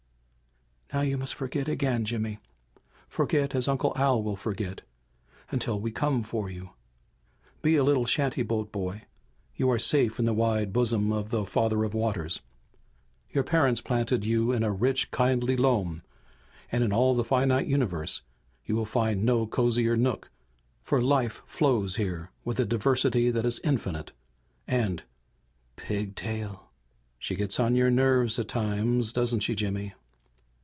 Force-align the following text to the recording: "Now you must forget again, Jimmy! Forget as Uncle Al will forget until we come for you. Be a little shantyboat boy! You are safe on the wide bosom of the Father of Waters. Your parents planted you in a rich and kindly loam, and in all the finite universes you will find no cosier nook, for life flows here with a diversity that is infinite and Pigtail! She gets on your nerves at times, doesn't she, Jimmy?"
"Now 0.93 0.99
you 1.03 1.17
must 1.17 1.35
forget 1.35 1.69
again, 1.69 2.03
Jimmy! 2.03 2.39
Forget 3.07 3.55
as 3.55 3.69
Uncle 3.69 3.93
Al 3.95 4.21
will 4.21 4.35
forget 4.35 4.81
until 5.49 5.79
we 5.79 5.89
come 5.89 6.21
for 6.21 6.49
you. 6.49 6.71
Be 7.61 7.77
a 7.77 7.83
little 7.85 8.03
shantyboat 8.03 8.73
boy! 8.73 9.03
You 9.55 9.71
are 9.71 9.79
safe 9.79 10.19
on 10.19 10.25
the 10.25 10.33
wide 10.33 10.73
bosom 10.73 11.13
of 11.13 11.29
the 11.29 11.45
Father 11.45 11.85
of 11.85 11.93
Waters. 11.93 12.41
Your 13.31 13.45
parents 13.45 13.79
planted 13.79 14.25
you 14.25 14.51
in 14.51 14.63
a 14.65 14.71
rich 14.73 15.05
and 15.05 15.11
kindly 15.11 15.55
loam, 15.55 16.01
and 16.69 16.83
in 16.83 16.91
all 16.91 17.15
the 17.15 17.23
finite 17.23 17.67
universes 17.67 18.21
you 18.65 18.75
will 18.75 18.83
find 18.85 19.23
no 19.23 19.47
cosier 19.47 19.95
nook, 19.95 20.29
for 20.81 21.01
life 21.01 21.41
flows 21.45 21.95
here 21.95 22.31
with 22.43 22.59
a 22.59 22.65
diversity 22.65 23.31
that 23.31 23.45
is 23.45 23.61
infinite 23.63 24.11
and 24.67 25.03
Pigtail! 25.77 26.69
She 27.17 27.37
gets 27.37 27.61
on 27.61 27.77
your 27.77 27.89
nerves 27.89 28.37
at 28.37 28.49
times, 28.49 29.13
doesn't 29.13 29.39
she, 29.39 29.55
Jimmy?" 29.55 29.93